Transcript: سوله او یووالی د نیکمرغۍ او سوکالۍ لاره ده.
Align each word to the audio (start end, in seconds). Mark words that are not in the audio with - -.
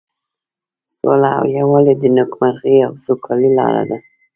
سوله 0.95 1.29
او 1.39 1.45
یووالی 1.57 1.93
د 1.97 2.03
نیکمرغۍ 2.15 2.77
او 2.87 2.93
سوکالۍ 3.03 3.49
لاره 3.59 3.83
ده. 3.89 3.97